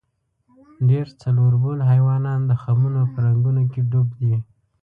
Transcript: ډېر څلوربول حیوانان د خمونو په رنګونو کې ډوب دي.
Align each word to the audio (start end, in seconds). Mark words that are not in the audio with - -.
ډېر 0.89 1.07
څلوربول 1.21 1.79
حیوانان 1.91 2.39
د 2.45 2.51
خمونو 2.61 3.01
په 3.11 3.17
رنګونو 3.25 3.63
کې 3.71 3.81
ډوب 3.91 4.09
دي. 4.19 4.35